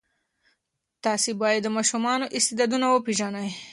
[1.03, 3.49] تاسې باید د ماشومانو استعدادونه وپېژنئ.